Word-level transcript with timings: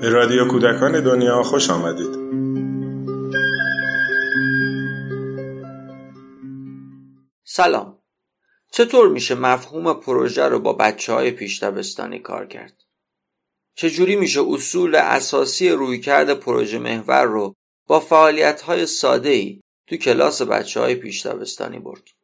به 0.00 0.08
رادیو 0.08 0.48
کودکان 0.48 1.04
دنیا 1.04 1.42
خوش 1.42 1.70
آمدید 1.70 2.18
سلام 7.44 7.98
چطور 8.72 9.08
میشه 9.08 9.34
مفهوم 9.34 9.92
پروژه 9.92 10.44
رو 10.44 10.60
با 10.60 10.72
بچه 10.72 11.12
های 11.12 11.30
پیش 11.30 11.64
کار 12.22 12.46
کرد؟ 12.46 12.82
چجوری 13.74 14.16
میشه 14.16 14.40
اصول 14.48 14.94
اساسی 14.94 15.70
رویکرد 15.70 16.34
پروژه 16.34 16.78
محور 16.78 17.24
رو 17.24 17.54
با 17.86 18.00
فعالیت 18.00 18.60
های 18.60 18.86
ساده 18.86 19.28
ای 19.28 19.60
تو 19.86 19.96
کلاس 19.96 20.42
بچه 20.42 20.80
های 20.80 20.94
پیش 20.94 21.26
برد؟ 21.26 22.17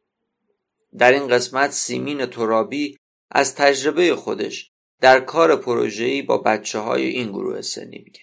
در 0.97 1.11
این 1.11 1.27
قسمت 1.27 1.71
سیمین 1.71 2.25
ترابی 2.25 2.97
از 3.31 3.55
تجربه 3.55 4.15
خودش 4.15 4.71
در 5.01 5.19
کار 5.19 5.55
پروژه‌ای 5.55 6.21
با 6.21 6.37
بچه 6.37 6.79
های 6.79 7.05
این 7.05 7.31
گروه 7.31 7.61
سنی 7.61 7.97
میگه. 8.05 8.21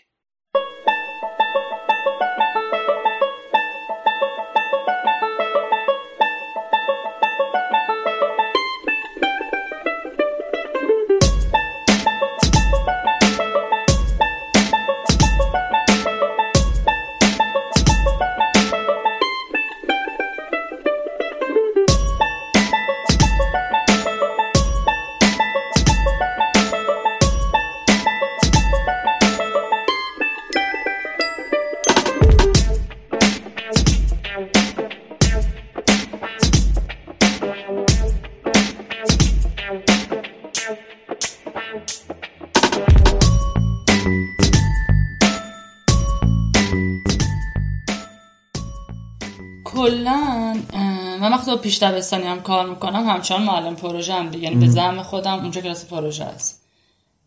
پیش 51.62 51.82
دبستانی 51.82 52.24
هم 52.24 52.42
کار 52.42 52.68
می‌کنم 52.68 53.08
همچنان 53.08 53.42
معلم 53.42 53.76
پروژه 53.76 54.14
هم 54.14 54.28
دیگه. 54.28 54.44
یعنی 54.44 54.56
به 54.56 54.70
زعم 54.70 55.02
خودم 55.02 55.38
اونجا 55.38 55.60
کلاس 55.60 55.86
پروژه 55.86 56.24
است. 56.24 56.62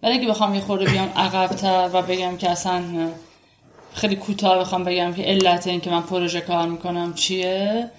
ولی 0.03 0.13
اگه 0.13 0.27
بخوام 0.27 0.55
یه 0.55 0.61
خورده 0.61 0.85
بیام 0.85 1.09
عقبتر 1.15 1.89
و 1.93 2.01
بگم 2.01 2.37
که 2.37 2.49
اصلا 2.49 2.83
خیلی 3.93 4.15
کوتاه 4.15 4.59
بخوام 4.59 4.83
بگم 4.83 5.13
که 5.13 5.23
علت 5.23 5.67
این 5.67 5.81
که 5.81 5.89
من 5.89 6.01
پروژه 6.01 6.41
کار 6.41 6.67
می‌کنم 6.67 7.13
چیه 7.13 7.91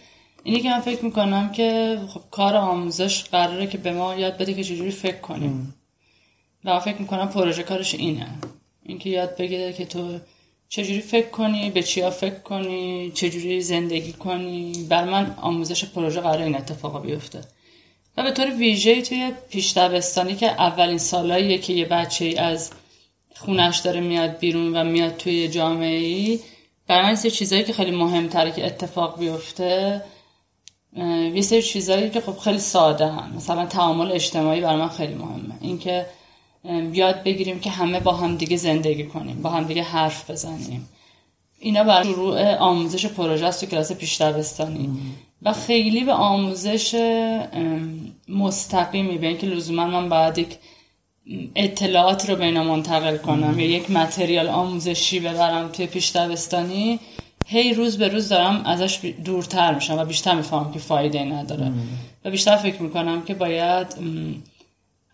اینی 0.45 0.61
که 0.61 0.70
من 0.70 0.81
فکر 0.81 1.05
می‌کنم 1.05 1.53
که 1.53 1.98
خب 2.09 2.20
کار 2.31 2.57
آموزش 2.57 3.25
قراره 3.25 3.67
که 3.67 3.79
به 3.79 3.92
ما 3.92 4.14
یاد 4.14 4.39
بده 4.39 4.55
که 4.55 4.64
چجوری 4.64 4.91
فکر 4.91 5.20
کنیم. 5.20 5.75
و 6.64 6.81
فکر 6.81 6.97
می‌کنم 6.98 7.29
پروژه 7.29 7.62
کارش 7.62 7.95
اینه. 7.95 8.27
اینکه 8.83 9.11
یاد 9.11 9.37
بگیره 9.37 9.73
که 9.73 9.84
تو 9.87 10.19
چجوری 10.69 11.00
فکر 11.00 11.28
کنی؟ 11.28 11.70
به 11.70 11.83
چیا 11.83 12.11
فکر 12.11 12.39
کنی؟ 12.39 13.12
چجوری 13.14 13.61
زندگی 13.61 14.12
کنی؟ 14.12 14.86
بر 14.89 15.05
من 15.05 15.34
آموزش 15.41 15.84
پروژه 15.84 16.20
قرار 16.20 16.42
این 16.42 16.56
اتفاقا 16.56 16.98
بیفته. 16.98 17.41
و 18.17 18.23
به 18.23 18.31
طور 18.31 18.50
ویژه 18.50 19.03
توی 19.03 19.33
پیش 19.50 19.75
که 20.39 20.47
اولین 20.47 20.98
سالاییه 20.98 21.58
که 21.58 21.73
یه 21.73 21.84
بچه 21.84 22.25
ای 22.25 22.36
از 22.36 22.70
خونش 23.36 23.78
داره 23.78 24.00
میاد 24.00 24.39
بیرون 24.39 24.77
و 24.77 24.84
میاد 24.84 25.17
توی 25.17 25.48
جامعه 25.48 25.98
ای 25.98 26.40
برای 26.86 27.02
من 27.02 27.14
سری 27.14 27.30
چیزایی 27.30 27.64
که 27.64 27.73
خیلی 27.73 27.90
مهمتره 27.90 28.52
که 28.52 28.67
اتفاق 28.67 29.19
بیفته 29.19 30.02
یه 31.35 31.42
سری 31.42 31.63
چیزایی 31.63 32.11
که 32.11 32.20
خب 32.20 32.39
خیلی 32.39 32.58
ساده 32.58 33.07
هم 33.07 33.33
مثلا 33.36 33.67
تعامل 33.67 34.13
اجتماعی 34.13 34.61
برای 34.61 34.77
من 34.77 34.89
خیلی 34.89 35.14
مهمه. 35.14 35.55
اینکه 35.61 36.07
یاد 36.92 37.22
بگیریم 37.22 37.60
که 37.60 37.70
همه 37.70 38.00
با 38.00 38.12
هم 38.12 38.36
دیگه 38.36 38.56
زندگی 38.56 39.04
کنیم 39.04 39.42
با 39.42 39.50
هم 39.50 39.64
دیگه 39.64 39.82
حرف 39.82 40.30
بزنیم. 40.30 40.88
اینا 41.58 41.84
برای 41.84 42.04
شروع 42.04 42.54
آموزش 42.56 43.06
پروژه 43.06 43.46
است 43.46 43.60
تو 43.60 43.66
کلاس 43.66 43.92
پیش 43.92 44.20
و 45.42 45.52
خیلی 45.52 46.04
به 46.04 46.12
آموزش 46.12 46.94
مستقیمی 48.28 49.18
به 49.18 49.27
اینکه 49.27 49.46
لزوما 49.46 49.86
من 49.86 50.08
باید 50.08 50.38
یک 50.38 50.56
اطلاعات 51.54 52.30
رو 52.30 52.36
بینا 52.36 52.64
منتقل 52.64 53.16
کنم 53.16 53.60
یا 53.60 53.66
یک 53.66 53.90
متریال 53.90 54.48
آموزشی 54.48 55.20
ببرم 55.20 55.68
توی 55.68 55.86
پیش 55.86 56.16
هی 57.46 57.74
روز 57.74 57.98
به 57.98 58.08
روز 58.08 58.28
دارم 58.28 58.62
ازش 58.64 59.12
دورتر 59.24 59.74
میشم 59.74 59.98
و 59.98 60.04
بیشتر 60.04 60.34
می‌فهمم 60.34 60.72
که 60.72 60.78
فایده 60.78 61.24
نداره. 61.24 61.72
و 62.24 62.30
بیشتر 62.30 62.56
فکر 62.56 62.83
می‌کنم 62.83 63.22
که 63.22 63.34
باید 63.34 63.86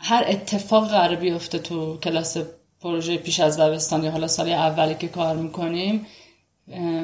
هر 0.04 0.24
اتفاق 0.28 0.88
قرار 0.88 1.16
بیفته 1.16 1.58
تو 1.58 1.96
کلاس 1.96 2.36
پروژه 2.80 3.16
پیش 3.16 3.40
از 3.40 3.60
دبستان 3.60 4.04
یا 4.04 4.10
حالا 4.10 4.28
سال 4.28 4.48
اولی 4.48 4.94
که 4.94 5.08
کار 5.08 5.36
می‌کنیم 5.36 6.06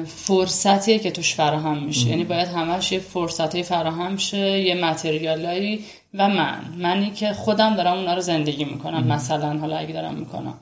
فرصتیه 0.05 0.99
که 0.99 1.11
توش 1.11 1.35
فراهم 1.35 1.83
میشه 1.83 2.07
یعنی 2.07 2.23
باید 2.23 2.47
همش 2.47 2.91
یه 2.91 2.99
فرصتی 2.99 3.63
فراهم 3.63 4.17
شه 4.17 4.61
یه 4.61 4.75
متریالایی 4.75 5.85
و 6.13 6.29
من. 6.29 6.59
منی 6.77 7.11
که 7.11 7.33
خودم 7.33 7.75
دارم 7.75 7.97
اونا 7.97 8.13
رو 8.13 8.21
زندگی 8.21 8.65
می‌کنم. 8.65 9.07
مثلا 9.07 9.57
حالا 9.57 9.77
اگه 9.77 9.93
دارم 9.93 10.15
می‌کنم. 10.15 10.53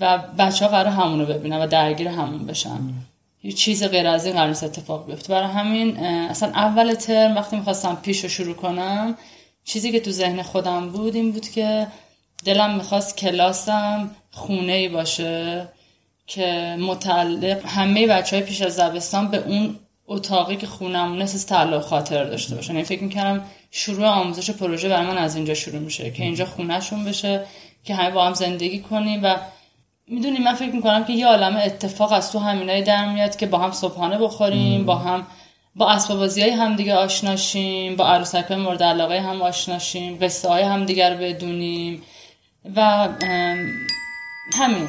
و 0.00 0.18
بچه 0.38 0.64
ها 0.64 0.70
قرار 0.70 0.86
همونو 0.86 1.26
ببینن 1.26 1.56
و 1.56 1.66
درگیر 1.66 2.08
همون 2.08 2.46
بشن. 2.46 2.80
یه 3.42 3.52
چیز 3.52 3.84
غیر 3.84 4.06
از 4.06 4.26
این 4.26 4.34
قرار 4.34 4.50
اتفاق 4.50 5.06
بیفته. 5.06 5.32
برای 5.32 5.48
همین 5.48 5.96
اصلا 6.06 6.48
اول 6.48 6.94
ترم 6.94 7.36
وقتی 7.36 7.56
می‌خواستم 7.56 7.98
پیش 8.02 8.22
رو 8.22 8.28
شروع 8.28 8.54
کنم 8.54 9.14
چیزی 9.64 9.92
که 9.92 10.00
تو 10.00 10.10
ذهن 10.10 10.42
خودم 10.42 10.88
بود 10.88 11.14
این 11.14 11.32
بود 11.32 11.48
که 11.48 11.86
دلم 12.44 12.74
می‌خواست 12.74 13.16
کلاسم 13.16 14.10
خونه 14.30 14.72
ای 14.72 14.88
باشه 14.88 15.68
که 16.26 16.76
متعلق 16.80 17.66
همه 17.66 18.06
بچه 18.06 18.36
های 18.36 18.44
پیش 18.44 18.62
از 18.62 18.74
زبستان 18.74 19.28
به 19.28 19.38
اون 19.38 19.78
اتاقی 20.06 20.56
که 20.56 20.66
خونم 20.66 21.22
نسیز 21.22 21.46
تعلق 21.46 21.82
خاطر 21.82 22.24
داشته 22.24 22.54
باشن 22.54 22.72
یعنی 22.72 22.84
فکر 22.84 23.02
می‌کردم 23.02 23.44
شروع 23.70 24.06
آموزش 24.06 24.50
پروژه 24.50 24.88
برای 24.88 25.06
من 25.06 25.18
از 25.18 25.36
اینجا 25.36 25.54
شروع 25.54 25.78
میشه 25.78 26.10
که 26.10 26.22
اینجا 26.22 26.44
خونهشون 26.44 27.04
بشه 27.04 27.44
که 27.84 27.94
همه 27.94 28.10
با 28.10 28.26
هم 28.26 28.34
زندگی 28.34 28.78
کنیم 28.78 29.20
و 29.22 29.36
می‌دونی 30.06 30.38
من 30.38 30.54
فکر 30.54 30.72
می‌کنم 30.72 31.04
که 31.04 31.12
یه 31.12 31.26
عالم 31.26 31.56
اتفاق 31.56 32.12
از 32.12 32.32
تو 32.32 32.38
همینایی 32.38 32.82
در 32.82 33.12
میاد 33.12 33.36
که 33.36 33.46
با 33.46 33.58
هم 33.58 33.72
صبحانه 33.72 34.18
بخوریم 34.18 34.84
با 34.84 34.96
هم 34.96 35.26
با 35.76 35.90
اسباب 35.90 36.18
بازی 36.18 36.42
های 36.42 36.50
همدیگه 36.50 36.94
آشناشیم 36.94 37.96
با 37.96 38.08
عروسک 38.08 38.52
مورد 38.52 38.82
علاقه 38.82 39.20
هم 39.20 39.42
آشناشیم 39.42 40.18
قصه 40.22 40.48
های 40.48 40.62
همدیگه 40.62 41.10
رو 41.10 41.16
بدونیم 41.16 42.02
و 42.76 43.08
همین. 44.54 44.88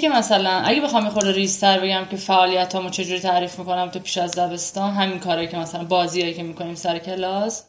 که 0.00 0.08
مثلا 0.08 0.50
اگه 0.50 0.80
بخوام 0.80 1.04
یه 1.04 1.10
خورده 1.10 1.32
ریستر 1.32 1.80
بگم 1.80 2.04
که 2.10 2.16
فعالیتامو 2.16 2.90
چجوری 2.90 3.20
تعریف 3.20 3.58
می‌کنم 3.58 3.88
تو 3.88 3.98
پیش 3.98 4.18
از 4.18 4.38
دبستان 4.38 4.94
همین 4.94 5.18
کاری 5.18 5.48
که 5.48 5.56
مثلا 5.56 5.84
بازیایی 5.84 6.34
که 6.34 6.42
می‌کنیم 6.42 6.74
سر 6.74 6.98
کلاس. 6.98 7.64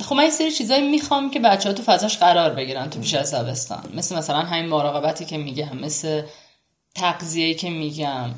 خب 0.00 0.14
من 0.14 0.24
یه 0.24 0.30
سری 0.30 0.52
چیزایی 0.52 0.88
می‌خوام 0.88 1.30
که 1.30 1.40
بچه 1.40 1.68
ها 1.68 1.74
تو 1.74 1.82
فضاش 1.82 2.18
قرار 2.18 2.50
بگیرن 2.50 2.90
تو 2.90 3.00
پیش 3.00 3.14
از 3.14 3.34
دبستان. 3.34 3.92
مثل 3.94 4.16
مثلا 4.16 4.38
همین 4.38 4.66
مراقبتی 4.66 5.24
که 5.24 5.38
میگم 5.38 5.76
مثل 5.76 6.22
تقضیه 6.94 7.54
که 7.54 7.70
میگم 7.70 8.30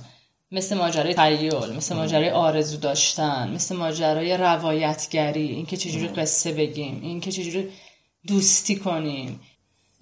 مثل 0.53 0.77
ماجرای 0.77 1.15
تیول 1.15 1.77
مثل 1.77 1.97
ماجرای 1.97 2.31
آرزو 2.31 2.77
داشتن 2.77 3.51
مثل 3.55 3.77
ماجرای 3.77 4.37
روایتگری 4.37 5.47
اینکه 5.49 5.77
چجوری 5.77 6.09
قصه 6.09 6.53
بگیم 6.53 7.01
اینکه 7.03 7.33
چجوری 7.33 7.69
دوستی 8.27 8.77
کنیم. 8.77 9.41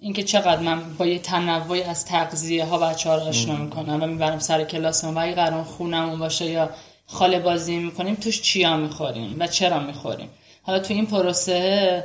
اینکه 0.03 0.23
چقدر 0.23 0.59
من 0.59 0.93
با 0.97 1.05
یه 1.05 1.19
تنوعی 1.19 1.83
از 1.83 2.05
تغذیه 2.05 2.65
ها 2.65 2.77
بچه 2.77 3.09
ها 3.09 3.15
رو 3.15 3.21
آشنا 3.21 3.55
می‌کنم 3.55 4.03
و 4.03 4.07
می‌برم 4.07 4.39
سر 4.39 4.63
کلاس 4.63 5.03
و 5.03 5.17
اگه 5.17 5.35
قرار 5.35 5.63
خونمون 5.63 6.19
باشه 6.19 6.45
یا 6.45 6.69
خاله 7.05 7.39
بازی 7.39 7.77
می‌کنیم 7.77 8.15
توش 8.15 8.41
چیا 8.41 8.77
می‌خوریم 8.77 9.35
و 9.39 9.47
چرا 9.47 9.79
می‌خوریم؟ 9.79 10.29
حالا 10.63 10.79
تو 10.79 10.93
این 10.93 11.05
پروسه 11.05 12.03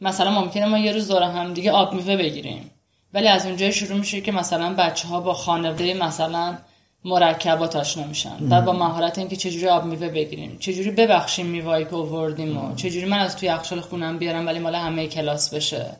مثلا 0.00 0.30
ممکنه 0.30 0.66
ما 0.66 0.78
یه 0.78 0.92
روز 0.92 1.08
دور 1.08 1.22
هم 1.22 1.54
دیگه 1.54 1.70
آب 1.70 1.94
میوه 1.94 2.16
بگیریم 2.16 2.70
ولی 3.14 3.28
از 3.28 3.46
اونجا 3.46 3.70
شروع 3.70 3.98
میشه 3.98 4.20
که 4.20 4.32
مثلا 4.32 4.74
بچه 4.74 5.08
ها 5.08 5.20
با 5.20 5.34
خانواده 5.34 5.94
مثلا 5.94 6.58
مرکبات 7.06 7.76
آشنا 7.76 8.06
میشن. 8.06 8.36
و 8.50 8.60
با 8.60 8.72
مهارت 8.72 9.18
اینکه 9.18 9.36
چجوری 9.36 9.68
آب 9.68 9.84
میوه 9.84 10.08
بگیریم 10.08 10.56
چجوری 10.60 10.90
ببخشیم 10.90 11.46
میوهایی 11.46 11.84
که 11.84 11.96
آوردیم 11.96 12.56
و 12.56 12.74
چجوری 12.74 13.04
من 13.04 13.18
از 13.18 13.36
توی 13.36 13.48
یخچال 13.48 13.80
خونم 13.80 14.18
بیارم 14.18 14.46
ولی 14.46 14.58
مال 14.58 14.74
همه 14.74 15.06
کلاس 15.06 15.54
بشه 15.54 15.96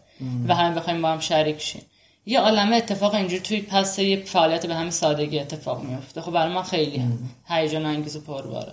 و 0.48 0.54
همه 0.54 0.74
بخوایم 0.74 1.02
با 1.02 1.08
هم 1.08 1.20
شریک 1.20 1.60
شیم. 1.60 1.82
یه 2.26 2.40
عالمه 2.40 2.76
اتفاق 2.76 3.14
اینجوری 3.14 3.40
توی 3.40 3.60
پس 3.60 3.98
یه 3.98 4.24
فعالیت 4.24 4.66
به 4.66 4.74
همین 4.74 4.90
سادگی 4.90 5.38
اتفاق 5.38 5.82
میفته 5.82 6.20
خب 6.20 6.32
برای 6.32 6.54
من 6.54 6.62
خیلی 6.62 7.02
هیجان 7.48 7.86
انگیز 7.86 8.16
و 8.16 8.20
پرباره 8.20 8.72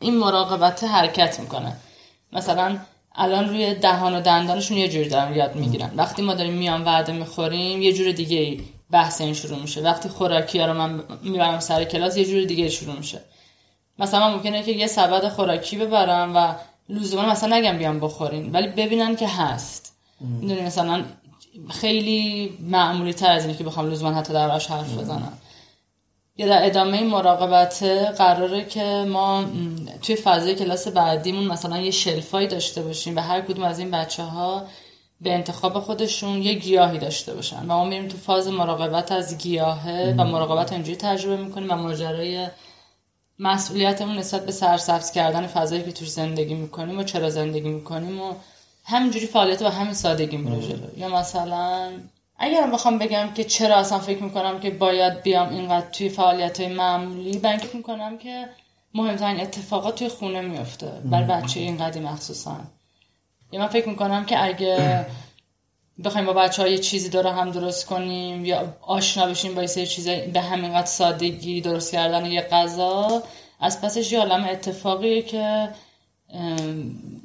این 0.00 0.18
مراقبت 0.18 0.84
حرکت 0.84 1.40
می‌کنه. 1.40 1.76
مثلا 2.32 2.78
الان 3.14 3.48
روی 3.48 3.74
دهان 3.74 4.14
و 4.14 4.20
دندانشون 4.20 4.76
یه 4.76 4.88
جوری 4.88 5.08
دارن 5.08 5.36
یاد 5.36 5.56
می‌گیرن. 5.56 5.90
وقتی 5.96 6.22
ما 6.22 6.34
داریم 6.34 6.54
میان 6.54 6.84
وعده 6.84 7.12
می‌خوریم 7.12 7.82
یه 7.82 7.92
جور 7.92 8.12
دیگه 8.12 8.58
بحث 8.90 9.20
این 9.20 9.34
شروع 9.34 9.58
میشه. 9.58 9.80
وقتی 9.80 10.08
خوراکی 10.08 10.58
ها 10.58 10.66
رو 10.66 10.74
من 10.74 11.02
می‌برم 11.22 11.60
سر 11.60 11.84
کلاس 11.84 12.16
یه 12.16 12.24
جور 12.24 12.44
دیگه 12.44 12.68
شروع 12.68 12.96
میشه. 12.96 13.20
مثلا 13.98 14.30
ممکنه 14.30 14.62
که 14.62 14.72
یه 14.72 14.86
سبد 14.86 15.28
خوراکی 15.28 15.76
ببرم 15.76 16.36
و 16.36 16.54
لزوما 16.88 17.26
مثلا 17.26 17.56
نگم 17.56 17.78
بیام 17.78 18.00
بخورین 18.00 18.52
ولی 18.52 18.68
ببینن 18.68 19.16
که 19.16 19.28
هست. 19.28 19.92
می‌دونی 20.20 20.60
مثلا 20.60 21.04
خیلی 21.70 22.52
معمولی 22.60 23.12
تر 23.12 23.30
از 23.30 23.44
اینه 23.44 23.58
که 23.58 23.64
بخوام 23.64 23.90
لزوما 23.90 24.14
حتی 24.14 24.32
در 24.32 24.50
حرف 24.50 24.98
بزنم. 24.98 25.38
یا 26.36 26.46
در 26.46 26.66
ادامه 26.66 26.96
این 26.96 27.06
مراقبت 27.06 27.82
قراره 28.18 28.64
که 28.64 29.06
ما 29.08 29.44
توی 30.02 30.16
فضای 30.16 30.54
کلاس 30.54 30.88
بعدیمون 30.88 31.44
مثلا 31.44 31.78
یه 31.78 31.90
شلفایی 31.90 32.46
داشته 32.46 32.82
باشیم 32.82 33.16
و 33.16 33.20
هر 33.20 33.40
کدوم 33.40 33.64
از 33.64 33.78
این 33.78 33.90
بچه 33.90 34.22
ها 34.22 34.66
به 35.20 35.34
انتخاب 35.34 35.80
خودشون 35.80 36.42
یه 36.42 36.54
گیاهی 36.54 36.98
داشته 36.98 37.34
باشن. 37.34 37.62
و 37.62 37.66
ما 37.66 37.84
میریم 37.84 38.08
تو 38.08 38.16
فاز 38.16 38.48
مراقبت 38.48 39.12
از 39.12 39.38
گیاهه 39.38 40.14
و 40.18 40.24
مراقبت 40.24 40.72
اینجوری 40.72 40.96
تجربه 40.96 41.36
می‌کنیم 41.36 41.70
و 41.70 41.74
ماجرای 41.74 42.48
مسئولیتمون 43.38 44.18
نسبت 44.18 44.46
به 44.46 44.52
سرسبز 44.52 45.10
کردن 45.10 45.46
فضایی 45.46 45.82
که 45.82 45.92
توش 45.92 46.10
زندگی 46.10 46.54
می‌کنیم 46.54 46.98
و 46.98 47.02
چرا 47.02 47.30
زندگی 47.30 47.68
می‌کنیم 47.68 48.20
و 48.20 48.34
همینجوری 48.84 49.26
فعالیت 49.26 49.62
و 49.62 49.68
همین 49.68 49.94
سادگی 49.94 50.36
میره 50.36 50.68
جلو. 50.68 50.98
یا 50.98 51.08
مثلا 51.08 51.92
اگر 52.38 52.70
بخوام 52.70 52.98
بگم 52.98 53.28
که 53.34 53.44
چرا 53.44 53.76
اصلا 53.76 53.98
فکر 53.98 54.22
می‌کنم 54.22 54.60
که 54.60 54.70
باید 54.70 55.22
بیام 55.22 55.48
اینقدر 55.48 55.90
توی 55.90 56.08
فعالیت 56.08 56.60
های 56.60 56.68
معمولی 56.74 57.38
بنک 57.38 57.74
می‌کنم 57.74 58.18
که 58.18 58.48
مهمترین 58.94 59.40
اتفاقات 59.40 59.94
توی 59.94 60.08
خونه 60.08 60.40
میفته 60.40 60.86
بر 61.04 61.22
بچه 61.22 61.60
اینقدی 61.60 62.00
مخصوصا. 62.00 62.56
یا 63.52 63.60
من 63.60 63.66
فکر 63.66 63.88
می‌کنم 63.88 64.24
که 64.24 64.44
اگه 64.44 65.06
بخوایم 66.04 66.26
با 66.26 66.32
بچه 66.32 66.62
های 66.62 66.78
چیزی 66.78 67.08
داره 67.08 67.32
هم 67.32 67.50
درست 67.50 67.86
کنیم 67.86 68.44
یا 68.44 68.76
آشنا 68.80 69.26
بشیم 69.26 69.54
با 69.54 69.62
یه 69.62 69.86
چیزی 69.86 70.16
به 70.16 70.40
همینقدر 70.40 70.86
سادگی 70.86 71.60
درست 71.60 71.92
کردن 71.92 72.26
یه 72.26 72.40
غذا 72.40 73.22
از 73.60 73.80
پسش 73.80 74.12
یه 74.12 74.18
عالم 74.18 74.44
اتفاقیه 74.44 75.22
که 75.22 75.68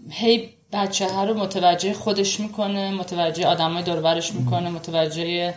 هی 0.09 0.49
بچه 0.73 1.07
ها 1.07 1.23
رو 1.23 1.33
متوجه 1.33 1.93
خودش 1.93 2.39
می‌کنه 2.39 2.91
متوجه 2.91 3.47
آدمای 3.47 3.83
دوربرش 3.83 4.33
می‌کنه 4.33 4.69
متوجه 4.69 5.53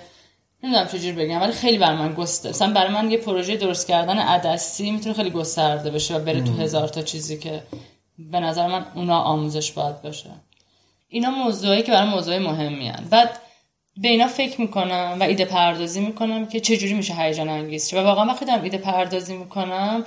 نمی‌دونم 0.63 0.87
چجور 0.87 1.13
بگم 1.13 1.41
ولی 1.41 1.53
خیلی 1.53 1.79
بر 1.79 1.95
من 1.95 2.15
گسته 2.15 2.49
مثلا 2.49 2.73
برای 2.73 2.93
من 2.93 3.11
یه 3.11 3.19
پروژه 3.19 3.57
درست 3.57 3.87
کردن 3.87 4.19
عدسی 4.19 4.91
می‌تونه 4.91 5.15
خیلی 5.15 5.31
گسترده 5.31 5.91
بشه 5.91 6.17
و 6.17 6.19
بره 6.19 6.43
تو 6.43 6.53
هزار 6.53 6.89
تا 6.89 7.03
چیزی 7.03 7.39
که 7.39 7.63
به 8.19 8.41
نظر 8.41 8.67
من 8.67 8.87
اونا 8.95 9.19
آموزش 9.19 9.73
باید 9.73 10.03
باشه. 10.03 10.31
اینا 11.17 11.31
موضوعی 11.31 11.83
که 11.83 11.93
برای 11.93 12.09
موضوع 12.09 12.39
مهمی 12.39 12.89
هن. 12.89 13.05
بعد 13.11 13.31
به 13.97 14.09
اینا 14.09 14.27
فکر 14.27 14.61
می‌کنم 14.61 15.17
و 15.21 15.23
ایده 15.23 15.45
پردازی 15.45 16.01
می‌کنم 16.01 16.47
که 16.47 16.61
چجوری 16.61 16.95
میشه 16.95 17.15
هیجان 17.15 17.49
انگیز 17.49 17.95
و 17.95 17.97
واقعا 17.97 18.25
وقتی 18.25 18.45
دارم 18.45 18.63
ایده 18.63 18.79
پردازی 18.79 19.37
می‌کنم 19.37 20.05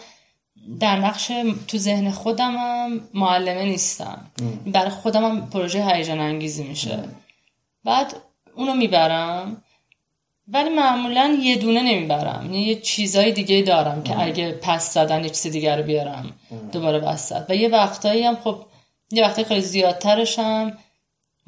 در 0.80 1.00
نقش 1.00 1.32
تو 1.68 1.78
ذهن 1.78 2.12
خودمم 2.12 3.02
معلمه 3.14 3.64
نیستم. 3.64 4.32
برای 4.66 4.90
خودمم 4.90 5.50
پروژه 5.50 5.86
هیجان 5.88 6.20
انگیزی 6.20 6.64
میشه. 6.64 7.00
بعد 7.84 8.16
اونو 8.56 8.74
می‌برم 8.74 9.64
ولی 10.48 10.70
معمولا 10.70 11.38
یه 11.42 11.56
دونه 11.56 11.82
نمی‌برم. 11.82 12.42
یعنی 12.44 12.62
یه 12.62 12.76
چیزای 12.76 13.32
دیگه 13.32 13.62
دارم 13.62 14.04
که 14.04 14.22
اگه 14.22 14.52
پس 14.52 14.94
زدن 14.94 15.24
یه 15.24 15.30
چیز 15.30 15.52
دیگر 15.52 15.78
رو 15.78 15.84
بیارم 15.84 16.32
دوباره 16.72 17.00
بس 17.00 17.32
و 17.50 17.56
یه 17.56 17.70
وقتایی 17.70 18.24
هم 18.24 18.36
خب 18.36 18.66
یه 19.12 19.24
وقتایی 19.24 19.48
خیلی 19.48 19.62
زیادترشم 19.62 20.78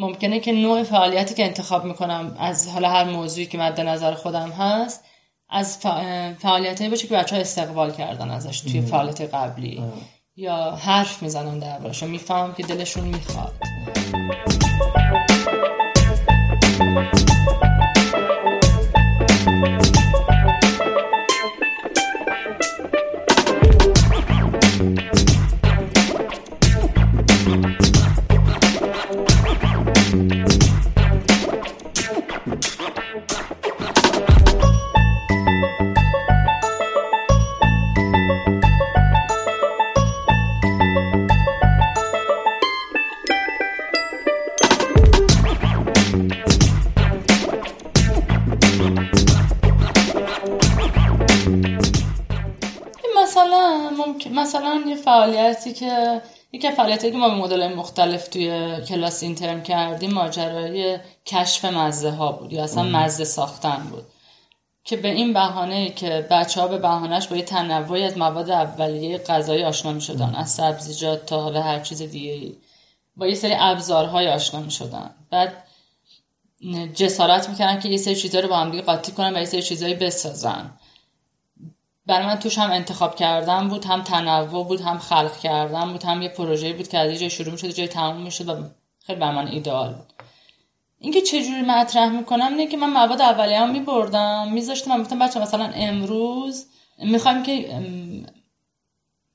ممکنه 0.01 0.39
که 0.39 0.51
نوع 0.51 0.83
فعالیتی 0.83 1.33
که 1.33 1.45
انتخاب 1.45 1.86
می‌کنم 1.86 2.36
از 2.39 2.68
حالا 2.68 2.89
هر 2.89 3.03
موضوعی 3.03 3.45
که 3.45 3.57
مد 3.57 3.81
نظر 3.81 4.13
خودم 4.13 4.50
هست 4.50 5.03
از 5.50 5.77
فعالیت 6.39 6.81
باشه 6.81 7.07
که 7.07 7.13
بچه 7.13 7.36
ها 7.36 7.42
استقبال 7.42 7.92
کردن 7.92 8.30
ازش 8.30 8.62
توی 8.62 8.81
فعالیت 8.81 9.21
قبلی. 9.21 9.83
یا 10.36 10.71
حرف 10.71 11.24
می‌زنن 11.24 11.59
دربارش 11.59 12.03
و 12.03 12.07
میفهم 12.07 12.53
که 12.53 12.63
دلشون 12.63 13.03
می‌خواد. 13.03 13.53
مثلا 54.31 54.83
یه 54.88 54.95
فعالیتی 54.95 55.73
که 55.73 56.21
یکی 56.51 56.71
فعالیتی 56.71 57.11
که 57.11 57.17
ما 57.17 57.29
به 57.29 57.35
مدل 57.35 57.73
مختلف 57.73 58.27
توی 58.27 58.75
کلاس 58.88 59.23
اینترن 59.23 59.63
کردیم 59.63 60.11
ماجرای 60.13 60.99
کشف 61.25 61.65
مزه 61.65 62.09
ها 62.11 62.31
بود 62.31 62.53
یا 62.53 62.63
اصلا 62.63 62.83
مزه 62.83 63.23
ساختن 63.23 63.88
بود. 63.91 64.03
که 64.83 64.97
به 64.97 65.07
این 65.07 65.33
بهانه 65.33 65.89
که 65.89 66.27
بچه 66.31 66.61
ها 66.61 66.67
به 66.67 66.77
بهانهش 66.77 67.27
با 67.27 67.35
یه 67.35 67.43
تنوعی 67.43 68.03
از 68.03 68.17
مواد 68.17 68.49
اولیه 68.49 69.17
غذایی 69.17 69.63
آشنا 69.63 69.93
می 69.93 70.01
شدن 70.01 70.35
از 70.35 70.51
سبزیجات 70.51 71.25
تا 71.25 71.51
به 71.51 71.61
هر 71.61 71.79
چیز 71.79 72.01
دیگه 72.01 72.55
با 73.15 73.27
یه 73.27 73.36
سری 73.36 73.53
ابزارهای 73.57 74.29
آشنا 74.29 74.60
می 74.60 74.71
شدن 74.71 75.15
بعد 75.29 75.63
جسارت 76.95 77.50
می‌کردن 77.50 77.79
که 77.79 77.89
یه 77.89 77.98
سری 77.98 78.15
چیزها 78.15 78.41
رو 78.41 78.48
با 78.48 78.57
هم 78.57 78.71
دیگه 78.71 78.83
قاطی 78.83 79.12
کنن 79.12 79.36
و 79.36 79.39
یه 79.39 79.45
سری 79.45 79.62
چیزهایی 79.62 79.95
بسازن. 79.95 80.71
برای 82.05 82.25
من 82.25 82.39
توش 82.39 82.58
هم 82.58 82.72
انتخاب 82.72 83.15
کردن 83.15 83.67
بود 83.67 83.86
هم 83.86 84.01
تنوع 84.01 84.63
بود 84.63 84.81
هم 84.81 84.98
خلق 84.98 85.38
کردن 85.38 85.91
بود 85.91 86.03
هم 86.03 86.22
یه 86.22 86.29
پروژه 86.29 86.74
بود 86.74 86.88
که 86.88 86.98
از 86.98 87.20
جای 87.20 87.29
شروع 87.29 87.51
می‌شد 87.51 87.70
جای 87.70 87.88
تموم 87.88 88.22
می‌شد 88.22 88.50
و 88.50 88.63
خیلی 89.05 89.20
بر 89.20 89.31
من 89.31 89.48
ایدئال 89.48 89.93
بود. 89.93 90.13
اینکه 91.00 91.22
چجوری 91.22 91.62
مطرح 91.62 92.10
می‌کنم 92.10 92.48
اینه 92.48 92.67
که 92.67 92.77
من 92.77 92.89
مواد 92.89 93.22
اولیه 93.22 93.60
هم 93.60 93.72
میبردم 93.72 94.51
میذاشتم 94.51 94.96
می‌گفتم 94.96 95.20
بچه 95.20 95.39
مثلا 95.39 95.72
امروز 95.75 96.65
می‌خوایم 96.98 97.43
که 97.43 97.81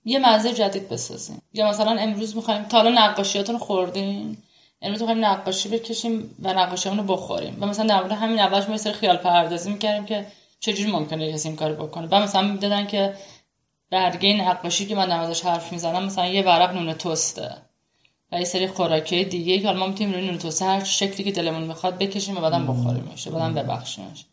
یه 0.05 0.19
مزه 0.19 0.53
جدید 0.53 0.89
بسازیم. 0.89 1.43
یا 1.53 1.69
مثلا 1.69 2.01
امروز 2.01 2.37
می‌خوایم 2.37 2.63
تا 2.63 2.77
حالا 2.77 2.91
نقاشیاتون 2.91 3.59
خوردین 3.59 4.37
امروز 4.83 5.03
می‌خوایم 5.03 5.25
نقاشی 5.25 5.69
بکشیم 5.69 6.37
و 6.43 6.53
نقاشیمون 6.53 6.99
رو 6.99 7.05
بخوریم. 7.05 7.59
و 7.61 7.67
مثلا 7.67 7.87
در 7.87 8.01
مورد 8.01 8.13
همین 8.13 8.39
اولش 8.41 8.69
ما 8.69 8.77
سری 8.77 8.93
خیال 8.93 9.17
پردازی 9.17 9.71
می‌کردیم 9.71 10.07
که 10.07 10.27
چجوری 10.61 10.91
ممکنه 10.91 11.33
کسی 11.33 11.49
این 11.49 11.57
کار 11.57 11.73
بکنه؟ 11.73 12.09
و 12.11 12.23
مثلا 12.23 12.43
می‌دادن 12.43 12.87
که 12.87 13.15
برگه 13.91 14.33
نقاشی 14.33 14.87
که 14.87 14.95
من 14.95 15.11
ازش 15.11 15.45
حرف 15.45 15.73
می‌زنم 15.73 16.05
مثلا 16.05 16.27
یه 16.27 16.43
ورق 16.43 16.75
نون 16.75 16.93
توسته 16.93 17.57
و 18.33 18.39
یه 18.39 18.45
سری 18.45 18.67
خوراکی 18.67 19.25
دیگه 19.25 19.59
که 19.59 19.67
حالا 19.67 19.79
ما 19.79 19.87
می‌تونیم 19.87 20.13
روی 20.13 20.27
نون 20.27 20.39
توسته 20.39 20.65
هر 20.65 20.85
شکلی 20.85 21.25
که 21.25 21.33
دلمون 21.33 21.63
می‌خواد 21.63 21.99
بکشیم 21.99 22.37
و 22.37 22.41
بعدم 22.41 22.67
بخوریمش 22.67 23.29
بعدم 23.29 23.55
ببخشیمش. 23.55 24.25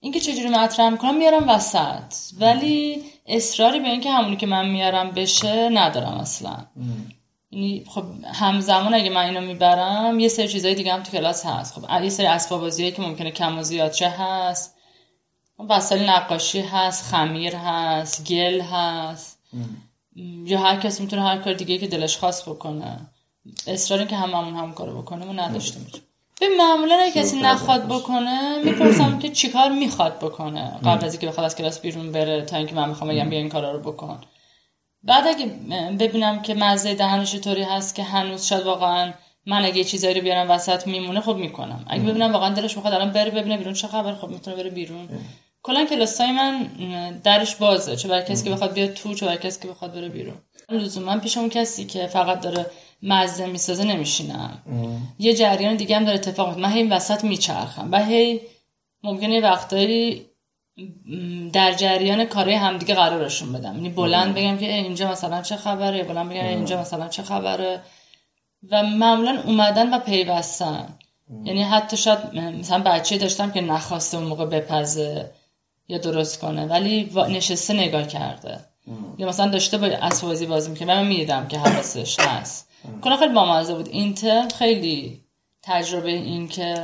اینکه 0.00 0.20
چجوری 0.20 0.48
مطرح 0.48 0.88
می‌کنم 0.88 1.18
میارم 1.18 1.48
وسط. 1.48 2.14
ولی 2.40 3.02
اصراری 3.26 3.80
به 3.80 3.88
اینکه 3.88 4.10
همونی 4.10 4.36
که 4.36 4.46
من 4.46 4.68
میارم 4.68 5.10
بشه 5.10 5.68
ندارم 5.68 6.14
اصلا. 6.14 6.56
یعنی 7.50 7.84
خب 7.88 8.04
همزمان 8.34 8.94
اگه 8.94 9.10
من 9.10 9.24
اینو 9.24 9.40
می‌برم 9.40 10.20
یه 10.20 10.28
سری 10.28 10.48
چیزای 10.48 10.74
دیگه 10.74 10.92
هم 10.92 11.02
تو 11.02 11.12
کلاس 11.12 11.46
هست. 11.46 11.74
خب 11.74 12.02
یه 12.04 12.10
سری 12.10 12.26
اسباب 12.26 12.70
که 12.70 13.02
ممکنه 13.02 13.30
کم 13.30 13.58
و 13.58 13.62
زیاد 13.62 13.90
چه 13.90 14.08
هست. 14.08 14.75
وسایل 15.58 16.08
نقاشی 16.08 16.60
هست 16.60 17.04
خمیر 17.04 17.56
هست 17.56 18.24
گل 18.24 18.60
هست. 18.60 19.38
یا 20.44 20.58
هر 20.60 20.76
کسی 20.76 21.02
می‌تونه 21.02 21.22
هر 21.22 21.38
کار 21.38 21.52
دیگه 21.54 21.78
که 21.78 21.86
دلش 21.86 22.16
خواست 22.16 22.48
بکنه. 22.48 23.00
اصرار 23.66 24.04
که 24.04 24.16
هممون 24.16 24.56
هم 24.56 24.72
کارو 24.72 25.02
بکنه 25.02 25.24
ما 25.24 25.32
نداشته 25.32 25.80
به 26.40 26.46
معمولا 26.58 26.94
اگه 26.94 27.12
کسی 27.12 27.40
نخواد 27.40 27.86
بکنه 27.86 28.64
می‌پرسم 28.64 29.18
که 29.22 29.28
چیکار 29.28 29.72
می‌خواد 29.72 30.18
بکنه؟ 30.18 30.78
قبل 30.84 31.04
از 31.04 31.12
اینکه 31.12 31.26
بخواد 31.26 31.46
از 31.46 31.56
کلاس 31.56 31.80
بیرون 31.80 32.12
بره 32.12 32.42
تا 32.42 32.56
اینکه 32.56 32.74
من 32.74 32.88
می‌خوام 32.88 33.10
بگم 33.10 33.30
بیا 33.30 33.38
این 33.38 33.48
کارا 33.48 33.72
رو 33.72 33.78
بکن. 33.92 34.20
بعد 35.02 35.26
اگه 35.26 35.46
ببینم 35.98 36.42
که 36.42 36.54
مزه 36.54 36.94
دهنش 36.94 37.34
طوری 37.34 37.62
هست 37.62 37.94
که 37.94 38.02
هنوز 38.02 38.46
شاید 38.46 38.66
واقعا 38.66 39.12
من 39.46 39.64
اگه 39.64 39.84
چیزایی 39.84 40.14
رو 40.14 40.20
بیارم 40.20 40.50
وسط 40.50 40.86
میمونه 40.86 41.20
خب 41.20 41.36
می‌کنم. 41.36 41.84
اگه 41.88 42.02
ببینم 42.02 42.32
واقعا 42.32 42.54
دلش 42.54 42.76
می‌خواد 42.76 42.94
الان 42.94 43.10
بره 43.10 43.30
ببینه 43.30 43.56
بیرون 43.56 43.74
چه 43.74 43.88
خبر 43.88 44.14
خب 44.14 44.28
می‌تونه 44.28 44.56
بره 44.56 44.70
بیرون. 44.70 45.08
کلا 45.66 45.84
کلاسای 45.84 46.32
من 46.32 46.62
درش 47.24 47.56
بازه. 47.56 47.96
چه 47.96 48.08
برای 48.08 48.24
کسی 48.24 48.44
که 48.44 48.50
بخواد 48.50 48.72
بیاد 48.72 48.94
تو 48.94 49.14
چه 49.14 49.26
برای 49.26 49.38
کسی 49.38 49.60
که 49.60 49.68
بخواد 49.68 49.92
بره 49.94 50.08
بیرون. 50.08 50.34
لزوما 50.70 51.18
پیش 51.18 51.38
اون 51.38 51.48
کسی 51.48 51.84
که 51.84 52.06
فقط 52.06 52.40
داره 52.40 52.66
مزه 53.02 53.46
می‌سازه 53.46 53.84
نمیشینم 53.84 54.62
یه 55.18 55.34
جریان 55.34 55.76
دیگه 55.76 55.96
هم 55.96 56.04
داره 56.04 56.18
اتفاق 56.18 56.46
میفته 56.46 56.62
من 56.62 56.72
هی 56.72 56.82
وسط 56.82 57.24
میچرخم 57.24 57.88
و 57.92 58.04
هی 58.04 58.40
ممکنه 59.02 59.40
وقتایی 59.40 60.26
در 61.52 61.72
جریان 61.72 62.24
کارهای 62.24 62.54
همدیگه 62.54 62.94
قرارشون 62.94 63.52
بدم. 63.52 63.74
یعنی 63.74 63.88
بلند 63.88 64.34
بگم 64.34 64.58
که 64.58 64.74
اینجا 64.74 65.10
مثلا 65.10 65.42
چه 65.42 65.56
خبره؟ 65.56 66.04
بلند 66.04 66.30
بگم 66.30 66.44
اینجا 66.44 66.80
مثلا 66.80 67.08
چه 67.08 67.22
خبره؟ 67.22 67.80
و 68.70 68.82
معمولا 68.82 69.42
اومدن 69.46 69.94
و 69.94 69.98
پیوستن. 69.98 70.98
یعنی 71.44 71.62
حتی 71.62 71.96
شاید 71.96 72.18
مثلا 72.34 72.78
بچه 72.78 73.18
داشتم 73.18 73.50
که 73.50 73.60
نخواسته 73.60 74.16
اون 74.16 74.26
موقع 74.26 74.46
بپزه. 74.46 75.30
یا 75.88 75.98
درست 75.98 76.40
کنه 76.40 76.66
ولی 76.66 77.10
نشسته 77.28 77.74
نگاه 77.74 78.06
کرده. 78.06 78.60
یا 79.18 79.28
مثلا 79.28 79.50
داشته 79.50 79.78
با 79.78 79.86
اسوازی 79.86 80.46
بازی 80.46 80.70
می‌کنه. 80.70 80.94
من 80.94 81.06
می‌دیدم 81.06 81.48
که 81.48 81.58
حواسش 81.58 82.20
هست. 82.28 82.68
کلا 83.02 83.16
خیلی 83.16 83.34
بامزه 83.34 83.74
بود. 83.74 83.88
این 83.88 84.14
خیلی 84.58 85.20
تجربه 85.62 86.10
این 86.10 86.48
که 86.48 86.74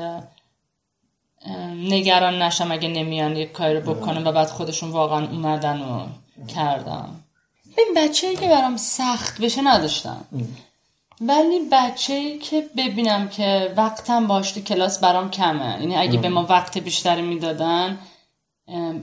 نگران 1.75 2.43
نشم 2.43 2.73
اگه 2.73 2.89
نمیان 2.89 3.37
یک 3.37 3.53
کاری 3.53 3.81
رو 3.81 3.95
بکنم 3.95 4.27
و 4.27 4.33
بعد 4.33 4.49
خودشون 4.49 4.91
واقعا 4.91 5.27
اومدن 5.27 5.81
و 5.81 6.07
کردم 6.49 7.09
این 7.79 7.87
بچه 7.97 8.35
که 8.35 8.49
برام 8.49 8.77
سخت 8.77 9.41
بشه 9.41 9.63
نداشتم. 9.63 10.25
ولی 11.21 11.61
بچه 11.73 12.39
که 12.39 12.65
ببینم 12.77 13.29
که 13.29 13.73
وقتم 13.77 14.27
باش 14.27 14.53
تو 14.53 14.61
کلاس 14.61 15.01
برام 15.01 15.31
کمه. 15.31 15.77
یعنی 15.81 15.97
اگه 15.97 16.19
به 16.19 16.29
ما 16.29 16.43
وقت 16.43 16.79
بیشتری 16.79 17.23
می‌دادن 17.23 17.99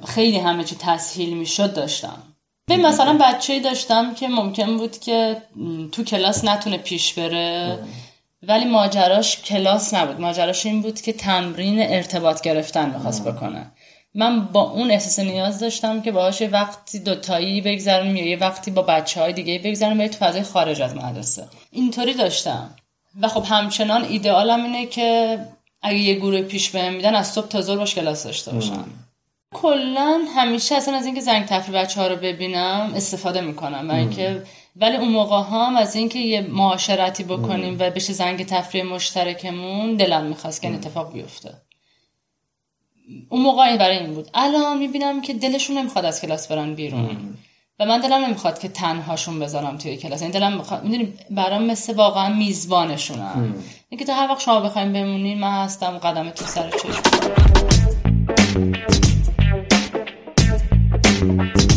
خیلی 0.08 0.38
همه 0.38 0.64
چی 0.64 0.76
تسهیل 0.80 1.38
می‌شد 1.38 1.74
داشتم. 1.74 2.24
به 2.66 2.78
مثلا 2.78 3.18
بچه 3.22 3.60
داشتم 3.60 4.14
که 4.14 4.28
ممکن 4.28 4.78
بود 4.78 5.00
که 5.00 5.38
تو 5.92 6.04
کلاس 6.04 6.46
نتونه 6.46 6.78
پیش 6.78 7.14
بره. 7.14 7.80
ولی 8.44 8.66
ماجراش 8.66 9.42
کلاس 9.42 9.94
نبود. 9.94 10.20
ماجراش 10.20 10.66
این 10.66 10.82
بود 10.82 11.02
که 11.02 11.14
تمرین 11.14 11.82
ارتباط 11.82 12.42
گرفتن 12.42 12.90
می‌خواست 12.90 13.26
بکنه. 13.26 13.72
من 14.16 14.46
با 14.46 14.62
اون 14.62 14.92
احساس 14.92 15.20
نیاز 15.20 15.60
داشتم 15.60 16.02
که 16.02 16.12
باهاش 16.12 16.42
وقتی 16.42 17.00
دوتایی 17.00 17.62
بگذرم 17.62 18.16
یا 18.16 18.28
یه 18.28 18.38
وقتی 18.38 18.72
با 18.72 18.82
بچه 18.82 19.22
های 19.22 19.34
دیگه 19.34 19.60
بگذرم 19.60 20.08
تو 20.08 20.18
فضای 20.26 20.44
خارج 20.44 20.82
از 20.82 20.96
مدرسه. 20.96 21.48
اینطوری 21.72 22.14
داشتم. 22.14 22.76
و 23.22 23.28
خب 23.28 23.44
همچنان 23.46 24.04
ایدئالم 24.04 24.64
اینه 24.64 24.86
که 24.86 25.40
اگه 25.82 25.98
یه 25.98 26.16
گروه 26.16 26.42
پیش 26.42 26.70
بهم 26.70 26.94
میدن 26.94 27.16
از 27.16 27.28
صبح 27.28 27.48
تا 27.48 27.62
ظهر 27.62 27.78
باش 27.78 27.96
کلاس 27.96 28.24
داشته 28.24 28.52
باشم 28.52 28.86
کلا 29.54 30.22
همیشه 30.36 30.76
اصلا 30.76 30.96
از 30.98 31.06
اینکه 31.06 31.22
زنگ 31.22 31.46
تفریح 31.46 31.82
بچه 31.82 32.02
ها 32.02 32.08
رو 32.08 32.16
ببینم 32.16 32.92
استفاده 32.96 33.42
می‌کنم 33.42 33.90
و 33.90 33.94
اینکه 33.94 34.44
ولی 34.76 34.98
اون 34.98 35.08
موقع 35.08 35.44
هم 35.50 35.76
از 35.76 35.96
اینکه 35.96 36.20
یه 36.20 36.42
معاشرتی 36.42 37.24
بکنیم 37.24 37.76
و 37.80 37.90
بشه 37.90 38.14
زنگ 38.14 38.46
تفریح 38.46 38.84
مشترکمون 38.84 39.96
دلم 39.96 40.26
می‌خواست 40.26 40.62
که 40.62 40.68
این 40.68 40.78
اتفاق 40.78 41.14
بیفته. 41.14 41.54
اون 43.30 43.42
موقع 43.42 43.78
برای 43.78 43.98
این 43.98 44.14
بود. 44.14 44.30
الان 44.34 44.78
می‌بینم 44.78 45.22
که 45.22 45.34
دلشون 45.34 45.78
نمی‌خواد 45.78 46.06
از 46.06 46.22
کلاس 46.22 46.48
برن 46.48 46.76
بیرون. 46.76 47.38
و 47.80 47.86
من 47.86 48.00
دلم 48.00 48.26
نمی‌خواد 48.26 48.60
که 48.60 48.70
تنهاشون 48.70 49.40
بذارم 49.40 49.78
توی 49.78 49.98
کلاس. 49.98 50.22
این 50.22 50.32
دلم 50.32 50.54
می‌خواد 50.54 50.84
می‌دونی 50.84 51.14
برام 51.30 51.64
مثل 51.64 51.94
واقعا 51.94 52.34
میزبانشونم. 52.34 53.56
اینکه 53.90 54.06
تا 54.06 54.14
هر 54.14 54.32
وقت 54.32 54.42
شما 54.42 54.60
بخوایم 54.60 54.94
بمونین 54.94 55.40
من 55.40 55.64
هستم 55.64 55.98
قدم 55.98 56.30
تو 56.30 56.46
سر 56.46 56.70
چشم. 56.70 57.89
Thank 61.20 61.64
you. 61.64 61.69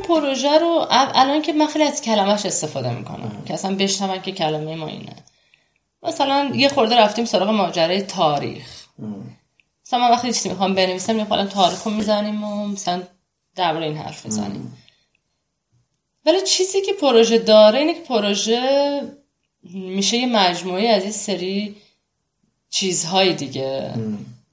پروژه 0.00 0.58
رو 0.58 0.86
الان 0.90 1.42
که 1.42 1.52
من 1.52 1.66
خیلی 1.66 1.84
از 1.84 2.02
کلمش 2.02 2.46
استفاده 2.46 2.90
می‌کنم 2.94 3.42
که 3.46 3.54
اصلا 3.54 3.74
بشنون 3.74 4.22
که 4.22 4.32
کلمه 4.32 4.76
ما 4.76 4.86
اینه. 4.86 5.16
مثلا 6.02 6.50
یه 6.54 6.68
خورده 6.68 6.96
رفتیم 6.96 7.24
سراغ 7.24 7.48
ماجرای 7.48 8.02
تاریخ. 8.02 8.86
مثلا 9.86 9.98
من 9.98 10.10
وقتی 10.10 10.32
چیزی 10.32 10.48
می‌خوام 10.48 10.74
بنویسم 10.74 11.18
یه 11.18 11.24
تاریخ 11.24 11.82
رو 11.82 11.90
می‌زنیم 11.90 12.44
و 12.44 12.68
مثلا 12.68 13.02
درباره 13.56 13.86
این 13.86 13.96
حرف 13.96 14.24
می‌زنیم 14.24 14.76
ولی 16.26 16.40
چیزی 16.42 16.80
که 16.80 16.92
پروژه 16.92 17.38
داره 17.38 17.78
اینه 17.78 17.94
که 17.94 18.00
پروژه 18.00 19.00
میشه 19.72 20.16
یه 20.16 20.26
مجموعه 20.26 20.88
از 20.88 21.04
یه 21.04 21.10
سری 21.10 21.76
چیزهای 22.70 23.34
دیگه. 23.34 23.94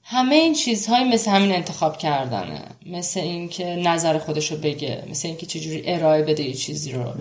همه 0.10 0.36
این 0.36 0.54
چیزهای 0.54 1.04
مثل 1.04 1.32
همین 1.32 1.52
انتخاب 1.52 1.98
کردنه. 1.98 2.62
مثل 2.86 3.20
اینکه 3.20 3.66
نظر 3.66 4.18
خودشو 4.18 4.58
بگه. 4.58 5.04
مثل 5.10 5.28
اینکه 5.28 5.46
چجوری 5.46 5.84
ارائه 5.86 6.24
بده 6.24 6.44
یه 6.44 6.54
چیزی 6.54 6.92
رو. 6.92 7.14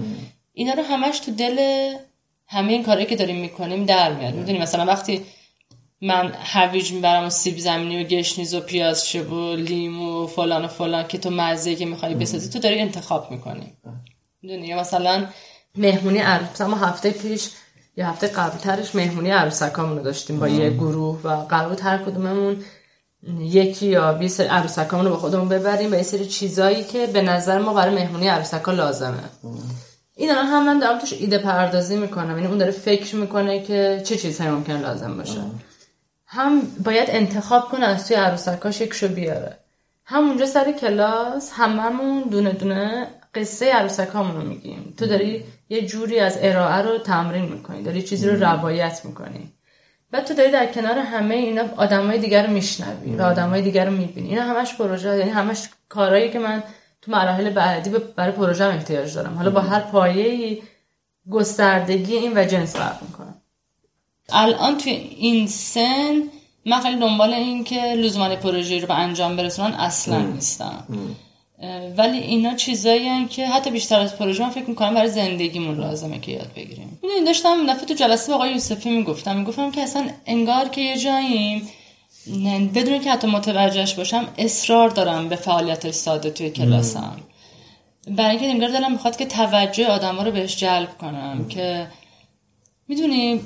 اینا 0.52 0.72
رو 0.72 0.82
همش 0.82 1.18
تو 1.18 1.30
دل 1.30 1.58
همه 2.46 2.72
این 2.72 2.82
کاری 2.82 3.06
که 3.06 3.16
داریم 3.16 3.36
می‌کنیم 3.36 3.84
در 3.84 4.12
میاد. 4.12 4.34
می‌دونی 4.34 4.58
مثلا 4.58 4.84
وقتی 4.86 5.24
من 6.00 6.34
هویج 6.40 6.92
می‌برم 6.92 7.26
و 7.26 7.30
سیب 7.30 7.58
زمینی 7.58 8.04
و 8.04 8.06
گشنیز 8.06 8.54
و 8.54 8.60
پیاز 8.60 9.08
شب 9.08 9.32
و 9.32 9.56
لیمو 9.56 10.24
و 10.24 10.26
فلان 10.26 10.64
و 10.64 10.68
فلان 10.68 11.08
که 11.08 11.18
تو 11.18 11.30
مزه 11.30 11.74
که 11.74 11.86
می‌خوای 11.86 12.14
بسازی 12.14 12.50
تو 12.50 12.58
داری 12.58 12.80
انتخاب 12.80 13.30
می‌کنی. 13.30 13.72
می‌دونی؟ 14.42 14.74
مثلا 14.74 15.26
مهمونی 15.74 16.18
عروس 16.18 16.60
ما 16.60 16.76
هفته 16.76 17.10
پیش 17.10 17.48
یه 17.96 18.08
هفته 18.08 18.26
قبلترش 18.26 18.94
مهمونی 18.94 19.30
عروسکامونو 19.30 20.02
داشتیم 20.02 20.40
با 20.40 20.48
یه 20.48 20.70
گروه 20.70 21.20
و 21.24 21.28
قرار 21.28 21.80
هر 21.80 21.98
کدوممون 21.98 22.64
یکی 23.38 23.86
یا 23.86 24.12
20 24.12 24.40
عروسکامون 24.40 25.06
رو 25.06 25.12
به 25.12 25.16
خودمون 25.16 25.48
ببریم 25.48 25.92
و 25.92 25.94
یه 25.94 26.02
سری 26.02 26.26
چیزایی 26.26 26.84
که 26.84 27.06
به 27.06 27.22
نظر 27.22 27.58
ما 27.58 27.74
برای 27.74 27.94
مهمونی 27.94 28.28
عروسکا 28.28 28.72
لازمه. 28.72 29.24
این 30.14 30.30
الان 30.30 30.46
هم 30.46 30.66
من 30.66 30.78
دارم 30.78 30.98
توش 30.98 31.12
ایده 31.12 31.38
پردازی 31.38 31.96
می‌کنم. 31.96 32.36
یعنی 32.36 32.46
اون 32.46 32.58
داره 32.58 32.70
فکر 32.70 33.16
می‌کنه 33.16 33.62
که 33.62 34.02
چه 34.04 34.16
چیزهایی 34.16 34.50
ممکن 34.50 34.76
لازم 34.76 35.16
باشه. 35.16 35.40
هم 36.26 36.62
باید 36.84 37.08
انتخاب 37.10 37.68
کنه 37.68 37.86
از 37.86 38.08
توی 38.08 38.16
عروسکاش 38.16 38.80
یکشو 38.80 39.08
بیاره. 39.08 39.56
همونجا 40.04 40.46
سر 40.46 40.72
کلاس 40.72 41.50
هممون 41.52 42.22
دونه 42.22 42.52
دونه 42.52 43.06
قصه 43.36 43.72
عروسکامون 43.72 44.36
رو 44.36 44.48
میگیم. 44.48 44.94
تو 44.98 45.06
داری 45.06 45.44
یه 45.68 45.86
جوری 45.86 46.18
از 46.20 46.38
ارائه 46.40 46.82
رو 46.82 46.98
تمرین 46.98 47.44
می‌کنی 47.44 47.82
داری 47.82 48.02
چیزی 48.02 48.28
رو 48.28 48.44
روایت 48.44 49.00
می‌کنی. 49.04 49.52
و 50.12 50.20
تو 50.20 50.34
داری 50.34 50.50
در 50.50 50.66
کنار 50.66 50.98
همه 50.98 51.34
اینا 51.34 51.64
آدمای 51.76 52.18
دیگر 52.18 52.46
رو 52.46 52.52
میشنوی 52.52 53.16
و 53.16 53.22
آدمای 53.22 53.62
دیگر 53.62 53.84
رو 53.84 53.92
می‌بینی. 53.92 54.28
اینا 54.28 54.42
همش 54.42 54.74
پروژه 54.74 55.16
یعنی 55.16 55.30
همش 55.30 55.68
کارهایی 55.88 56.30
که 56.30 56.38
من 56.38 56.62
تو 57.02 57.12
مراحل 57.12 57.50
بعدی 57.50 57.90
برای 58.16 58.32
پروژه 58.32 58.64
احتیاج 58.64 59.14
دارم. 59.14 59.34
حالا 59.34 59.50
با 59.50 59.60
هر 59.60 59.80
پایه 59.80 60.58
گستردگی 61.30 62.16
این 62.16 62.32
و 62.38 62.44
جنس 62.44 62.76
فرق 62.76 63.02
می‌کنم 63.02 63.34
الان 64.28 64.78
توی 64.78 64.92
این 64.92 65.46
سن 65.46 66.22
من 66.66 66.80
خیلی 66.80 67.00
دنبال 67.00 67.34
این 67.34 67.64
که 67.64 67.94
لزومان 67.94 68.36
پروژه 68.36 68.78
رو 68.78 68.86
به 68.86 68.94
انجام 68.94 69.36
برسونن 69.36 69.74
اصلا 69.74 70.20
نیستم. 70.20 70.84
ولی 71.96 72.18
اینا 72.18 72.54
چیزایی 72.54 73.26
که 73.26 73.46
حتی 73.46 73.70
بیشتر 73.70 74.00
از 74.00 74.16
پروژه 74.16 74.42
من 74.42 74.50
فکر 74.50 74.64
می‌کنم 74.70 74.94
برای 74.94 75.08
زندگیمون 75.08 75.80
لازمه 75.80 76.18
که 76.20 76.32
یاد 76.32 76.50
بگیریم. 76.56 76.98
می‌دونی 77.02 77.24
داشتم 77.26 77.66
دفعه 77.66 77.84
تو 77.84 77.94
جلسه 77.94 78.28
با 78.28 78.34
آقای 78.34 78.52
یوسفی 78.52 78.90
می‌گفتم. 78.90 79.36
می‌گفتم 79.36 79.70
که 79.70 79.80
اصلا 79.80 80.08
انگار 80.26 80.68
که 80.68 80.80
یه 80.80 80.96
جاییم 80.98 81.68
بدون 82.74 83.00
که 83.00 83.12
حتی 83.12 83.26
متوجهش 83.26 83.94
باشم 83.94 84.28
اصرار 84.38 84.88
دارم 84.88 85.28
به 85.28 85.36
فعالیت 85.36 85.90
ساده 85.90 86.30
توی 86.30 86.50
کلاسم. 86.50 87.16
برای 88.08 88.30
اینکه 88.30 88.46
انگار 88.46 88.68
دلم 88.68 88.92
می‌خواد 88.92 89.16
که 89.16 89.26
توجه 89.26 89.86
آدم 89.86 90.20
رو 90.20 90.30
بهش 90.30 90.56
جلب 90.56 90.98
کنم 90.98 91.46
که 91.48 91.86
می‌دونی 92.88 93.40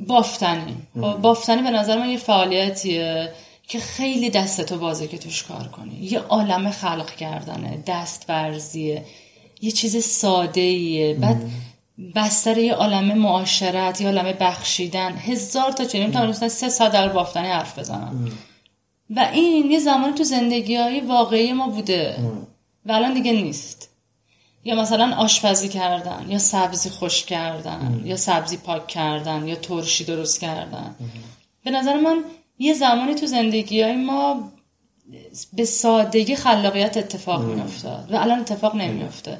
بافتنی. 0.00 0.76
بافتنی 1.22 1.62
به 1.62 1.70
نظر 1.70 1.98
من 1.98 2.10
یه 2.10 2.18
فعالیتیه. 2.18 3.32
که 3.68 3.78
خیلی 3.78 4.30
دستتو 4.30 4.78
بازه 4.78 5.08
که 5.08 5.18
توش 5.18 5.42
کار 5.42 5.68
کنی. 5.68 5.94
یه 5.94 6.18
عالم 6.18 6.70
خلق 6.70 7.10
کردنه 7.10 7.82
دست 7.86 8.24
ورزیه 8.28 9.04
یه 9.60 9.70
چیز 9.70 10.04
ساده 10.04 10.60
ایه 10.60 11.14
بعد 11.14 11.50
بستر 12.14 12.58
یه 12.58 12.74
عالم 12.74 13.18
معاشرت 13.18 14.00
یه 14.00 14.06
عالم 14.06 14.32
بخشیدن. 14.40 15.12
هزار 15.12 15.72
تا 15.72 15.84
چنین 15.84 16.10
تا 16.10 16.32
سه 16.32 16.68
ساعت 16.68 16.92
در 16.92 17.08
بافتنی 17.08 17.48
حرف 17.48 17.78
بزنم 17.78 18.32
و 19.10 19.28
این 19.32 19.70
یه 19.70 19.78
زمان 19.78 20.14
تو 20.14 20.24
زندگی 20.24 20.76
های 20.76 21.00
واقعی 21.00 21.52
ما 21.52 21.68
بوده. 21.68 22.16
و 22.86 22.92
الان 22.92 23.14
دیگه 23.14 23.32
نیست. 23.32 23.88
یا 24.64 24.74
مثلا 24.74 25.16
آشپزی 25.16 25.68
کردن 25.68 26.26
یا 26.28 26.38
سبزی 26.38 26.90
خوش 26.90 27.24
کردن 27.24 28.02
یا 28.04 28.16
سبزی 28.16 28.56
پاک 28.56 28.86
کردن 28.86 29.48
یا 29.48 29.54
ترشی 29.54 30.04
درست 30.04 30.40
کردن. 30.40 30.94
به 31.64 31.70
نظر 31.70 32.00
من 32.00 32.24
یه 32.58 32.74
زمانی 32.74 33.14
تو 33.14 33.26
زندگی 33.26 33.82
های 33.82 33.96
ما 33.96 34.52
به 35.52 35.64
سادگی 35.64 36.36
خلاقیت 36.36 36.96
اتفاق 36.96 37.44
میافتاد 37.44 38.12
و 38.12 38.16
الان 38.16 38.40
اتفاق 38.40 38.76
نمیافته. 38.76 39.38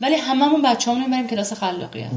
ولی 0.00 0.14
هممون 0.14 0.62
بچه‌مون 0.62 1.00
می‌بریم 1.04 1.26
کلاس 1.26 1.52
خلاقیت. 1.52 2.10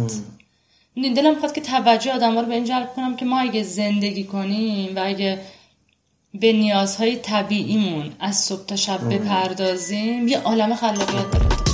دلم 0.95 1.33
می‌خواد 1.33 1.53
که 1.53 1.61
توجه 1.61 2.11
آدم 2.11 2.39
رو 2.39 2.45
به 2.45 2.53
این 2.53 2.63
جلب 2.63 2.93
کنم 2.95 3.15
که 3.15 3.25
ما 3.25 3.39
اگه 3.39 3.63
زندگی 3.63 4.23
کنیم 4.23 4.95
و 4.95 5.01
اگه 5.05 5.41
به 6.33 6.53
نیازهای 6.53 7.15
طبیعیمون 7.15 8.11
از 8.19 8.35
صبح 8.35 8.65
تا 8.65 8.75
شب 8.75 9.13
بپردازیم 9.13 10.27
یه 10.27 10.39
عالم 10.39 10.75
خلاقیت 10.75 11.31
داره. 11.31 11.72